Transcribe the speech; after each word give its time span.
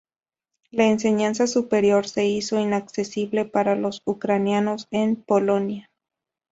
La 0.71 0.85
enseñanza 0.87 1.45
superior 1.45 2.07
se 2.07 2.25
hizo 2.25 2.59
inaccesible 2.59 3.45
para 3.45 3.75
los 3.75 4.01
ucranianos 4.07 4.87
en 4.89 5.15
Polonia. 5.15 5.91